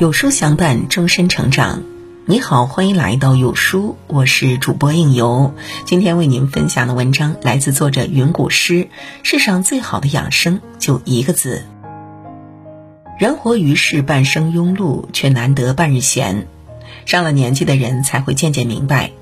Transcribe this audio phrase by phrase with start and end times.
[0.00, 1.84] 有书相伴，终身成长。
[2.26, 5.54] 你好，欢迎来到有书，我是主播应由。
[5.84, 8.88] 今天为您分享的文章来自作者云谷诗。
[9.22, 11.62] 世上最好的养生就一个字。
[13.20, 16.48] 人活于世，半生庸碌，却难得半日闲。
[17.06, 19.12] 上了年纪的人才会渐渐明白，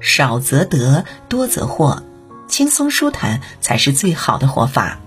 [0.00, 2.02] 少则得，多则惑，
[2.46, 5.00] 轻松舒坦才是最好的活法。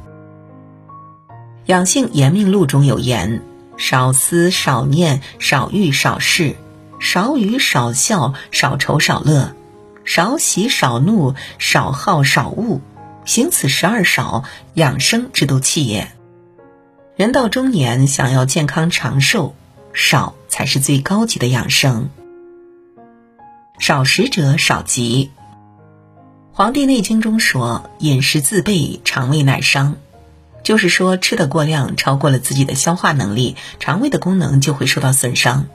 [1.67, 3.43] 养性延命录中有言。
[3.77, 6.55] 少思少念少欲少事，
[6.99, 9.55] 少语少笑少愁少乐，
[10.05, 12.79] 少喜少怒少好少恶，
[13.25, 14.43] 行此十二少，
[14.75, 16.11] 养生之都气也。
[17.15, 19.53] 人到中年，想要健康长寿，
[19.93, 22.09] 少才是最高级的养生。
[23.79, 25.31] 少食者少疾，
[26.55, 29.95] 《黄帝内经》中说：“饮食自备，肠胃乃伤。”
[30.63, 35.67] 就是说，吃的过量超过了自己的消化能力，肠胃的功能就会受到损伤。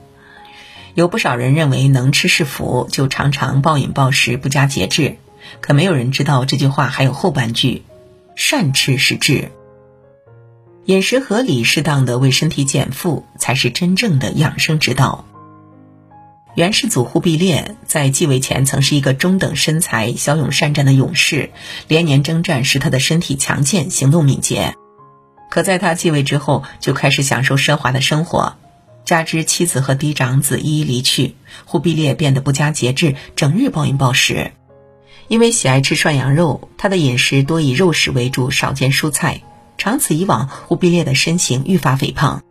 [0.95, 5.17] 有不少人认为能吃是福，就常常暴饮暴食、不加节制。
[5.61, 7.85] 可没有人知道这句话还有后半句：
[8.35, 9.51] 善吃是智。
[10.87, 15.27] 饮食合理、适当的为身体减负，才是真正的养生之道。
[16.55, 21.51] 元世祖忽必烈在继位前曾是一个中等身材、骁勇善战的勇士，
[21.87, 24.75] 连年征战使他的身体强健、行动敏捷。
[25.49, 28.57] 可在他继位之后，就开始享受奢华的生活，
[29.05, 34.53] 加之妻子和嫡长子一一离去，忽必烈变得不加节制，整日暴饮暴食。
[35.29, 39.43] 因为喜爱吃涮羊肉，他的饮食多以肉食为主，少见蔬菜。
[39.77, 42.43] 长此以往，忽必烈的身形愈发肥胖。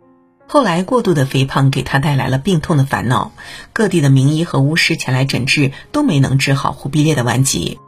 [0.46, 3.32] 后来，过度的肥胖给他带来了病痛的烦恼，
[3.74, 7.78] 各地的名医和巫师前来诊治，都没能治好忽必烈的顽疾。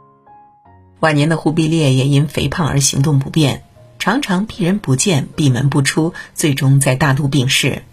[0.99, 3.63] 晚年的忽必烈也因肥胖而行动不便，
[4.01, 7.83] 常常避人不见，闭门不出，最终在大都病逝。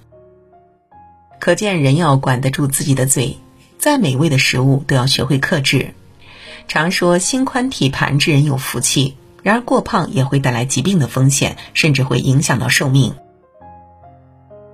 [1.38, 3.36] 可见，人要管得住自己的嘴，
[3.78, 5.92] 再美味的食物都要学会克制。
[6.66, 13.14] 常说心宽体盘之人有福气，然而过胖也会带来疾病的风险，甚至会影响到寿命。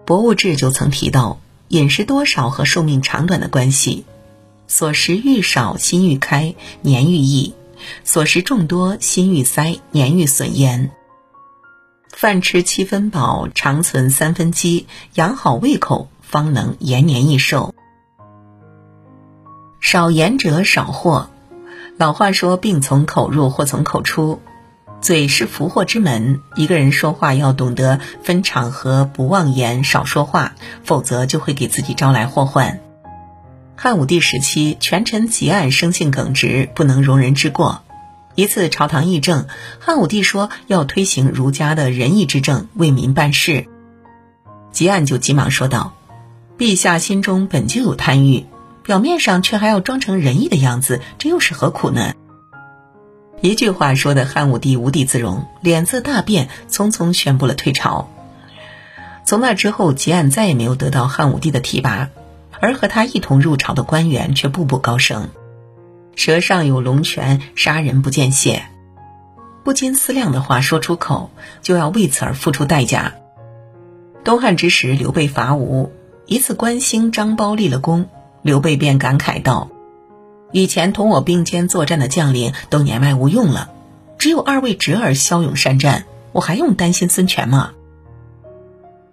[0.05, 4.05] 博物志就曾提到，饮食多少和寿命长短的关系。
[4.69, 7.55] 所食愈少，心愈开，年愈益；
[8.05, 10.93] 所食众多，心愈塞，年愈损焉。
[12.25, 17.75] 饭吃七分饱，肠存三分饥，养好胃口，方能延年益寿。
[19.79, 21.29] 少言者少祸。
[21.99, 24.41] 老话说：“病从口入，祸从口出。”
[25.03, 32.81] 嘴是福祸之门，一个人说话要懂得分场合，不妄言，少说话，否则就会给自己招来祸患。
[33.77, 37.83] 汉武帝时期，权臣汲黯生性耿直，不能容人之过。
[38.35, 39.47] 一次朝堂议政，
[39.79, 43.67] 汉武帝说要推行儒家的仁义之政，为民办事。
[44.73, 45.95] 汲黯就急忙说道
[46.59, 48.47] ：“陛下心中本就有贪欲，
[48.83, 52.15] 表面上却还要装成仁义的样子，这又是何苦呢？”
[53.41, 58.11] 一句话说的汉武帝无地自容，脸色大变，匆匆宣布了退朝。
[59.25, 62.09] 从那之后，汲黯再也没有得到汉武帝的提拔，
[62.59, 65.29] 而和他一同入朝的官员却步步高升。
[66.17, 68.67] 舌上有龙泉，杀人不见血，
[69.63, 71.31] 不经思量的话说出口，
[71.63, 73.15] 就要为此而付出代价。
[74.25, 75.93] 东汉之时，刘备伐吴，
[76.27, 78.09] 一次关兴、张苞立了功，
[78.43, 79.69] 刘备便感慨道。
[80.53, 83.71] 以前同我并肩作战的将领都年迈无用了，
[84.19, 87.73] 只有二位侄儿骁勇善战，我还用担心孙权吗？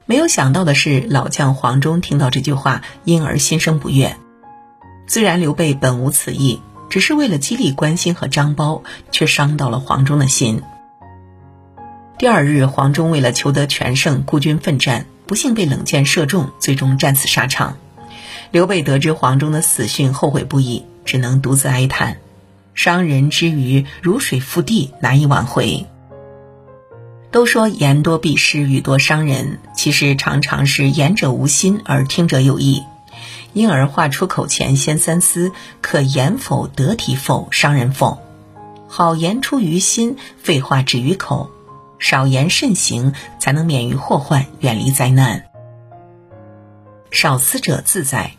[0.06, 4.16] 没有想到的是，老将黄忠听到这句话，因而心生不悦。
[5.08, 6.62] 虽然刘备本无此意，
[6.92, 10.62] 只是为了激励关心和张苞，却伤到了黄忠的心。
[12.20, 17.78] 第二日，黄忠为了求得全胜，孤军奋战，不幸被冷箭射中，最终战死沙场。
[18.52, 20.84] 刘备得知黄忠的死讯，后悔不已。
[21.04, 22.18] 只能独自哀叹，
[22.76, 25.88] 伤人之余如水覆地，难以挽回。
[27.32, 32.84] 都说言多必失，语多伤人，其实常常是言者无心，而听者有意。
[33.54, 35.52] 因而话出口前先三思，
[35.82, 36.68] 可言否？
[36.68, 37.50] 得体否？
[37.52, 38.20] 伤人否？
[38.88, 41.50] 好言出于心，废话止于口，
[42.00, 45.46] 少言慎行，才能免于祸患，远离灾难。
[47.12, 48.34] 少思者自在。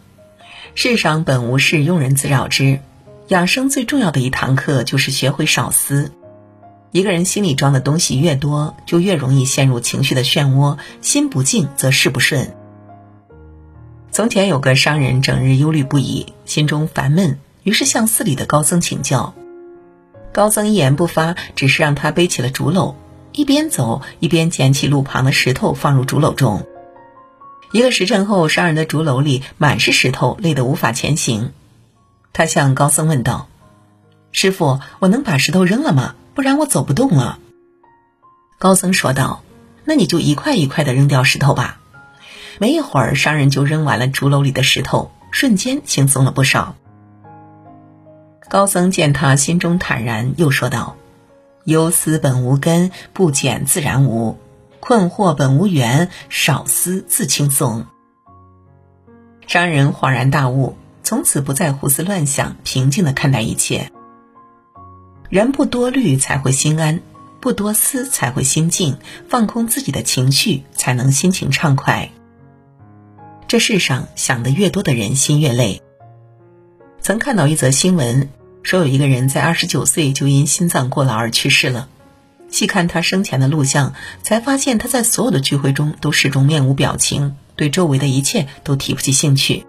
[0.74, 2.80] 世上本无事，庸人自扰之。
[3.28, 6.12] 养生最重要的一堂课就是学会少思。
[6.90, 10.78] 一个人心里装的东西越多，就越容易陷入情绪的漩涡。
[11.00, 12.54] 心不静则事不顺。
[14.12, 19.32] 从前有个商人，整日忧虑不已，心中烦闷，于是向寺里的高僧请教。
[20.32, 22.94] 高僧一言不发，只是让他背起了竹篓，
[23.32, 26.66] 一边走一边捡起路旁的石头放入竹篓中。
[27.72, 31.52] 一个时辰后，商人的竹篓里满是石头，累得无法前行。
[32.34, 33.48] 他向高僧问道
[34.30, 36.14] ：“师傅，我能把石头扔了吗？
[36.34, 37.38] 不然我走不动了。”
[38.60, 39.42] 高僧说道
[39.86, 41.78] ：“那你就一块一块的扔掉石头吧。”
[42.58, 46.74] 没一会儿，商人就扔完了竹篓里的石头，瞬间轻松了不少。
[48.48, 50.96] 高僧见他心中坦然，又说道
[51.64, 54.38] ：“忧思本无根，不减自然无。”
[54.84, 57.86] 困惑本无缘，少思自轻松。
[59.46, 63.92] 商人恍然大悟，从此不再胡思乱想，平静的看待一切。
[65.30, 67.00] 人不多虑才会心安，
[67.40, 68.98] 不多思才会心静，
[69.28, 72.10] 放空自己的情绪，才能心情畅快。
[73.52, 75.82] 这世上想的越多的人心越累。
[77.02, 78.30] 曾看到一则新闻，
[78.62, 81.86] 说有一个人在二十九岁就因心脏过劳而去世了。
[82.48, 89.66] 细看他生前的录像，才发现他在所有的聚会中都始终面无表情，对周围的一切都提不起兴趣。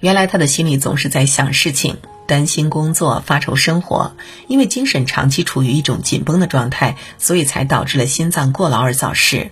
[0.00, 1.96] 原来他的心里总是在想事情，
[2.26, 4.14] 担心工作，发愁生活。
[4.46, 9.36] 因为精神长期处于一种紧绷的状态，所以才导致了心脏过劳而早逝。《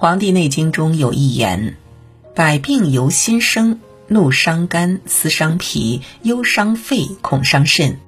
[0.00, 1.76] 黄帝内经》中有一言
[2.34, 8.00] ：“百病由心生，怒伤肝，思伤脾，忧伤肺，恐伤肾。”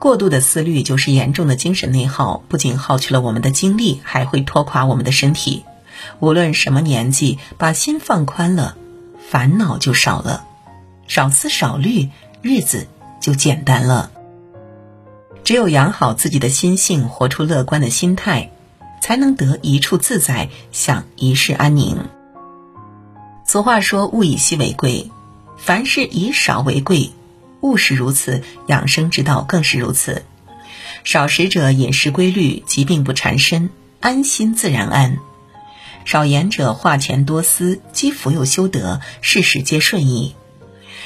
[0.00, 5.62] 过度的思虑就是严重的精神内耗，不仅耗去了我们的精力，还会拖垮我们的身体。
[6.20, 8.78] 无论什么年纪，把心放宽了，
[9.28, 10.46] 烦恼就少了，
[11.06, 12.08] 少思少虑，
[12.40, 12.86] 日子
[13.20, 14.10] 就简单了。
[15.44, 18.52] 只有养好自己的心性，活出乐观的心态，
[19.06, 22.08] 才能得一处自在，享一世安宁。
[23.46, 25.12] 俗话说：“物以稀为贵，
[25.56, 27.12] 凡事以少为贵。”
[27.62, 30.24] 物是如此，养生之道更是如此。
[31.04, 33.70] 少食者饮食规律，疾病不缠身，
[34.00, 35.18] 安心自然安；
[36.04, 40.34] 少言者话前多思，积福又修德，事事皆顺意；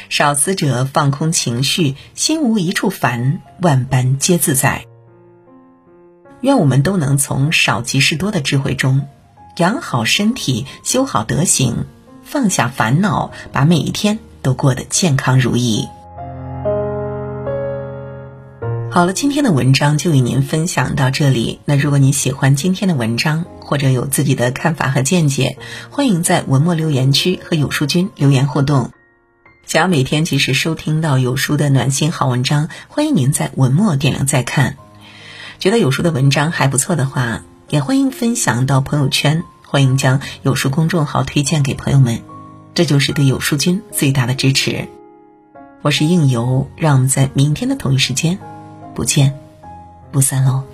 [0.09, 4.90] 少思者放空情绪，心无一处烦，万般皆自在。
[6.41, 9.07] 愿我们都能从少即是多的智慧中，
[9.57, 11.85] 养好身体，修好德行，
[12.25, 15.87] 放下烦恼，把每一天都过得健康如意。
[18.91, 21.61] 好了，今天的文章就与您分享到这里。
[21.65, 25.59] 那如果您喜欢今天的文章，或者有自己的看法和见解，
[25.91, 28.91] 欢迎在文末留言区和有书君留言互动。
[29.65, 34.77] 想要每天及时收听到有书的暖心好文章，欢迎您在文末点亮再看。
[35.61, 42.23] 觉得有书的文章还不错的话，也欢迎分享到朋友圈，欢迎将有书公众号推荐给朋友们，
[42.73, 44.89] 这就是对有书君最大的支持。
[45.83, 48.39] 我是应由，让我们在明天的同一时间。
[48.95, 49.39] 不见
[50.11, 50.65] 不散喽。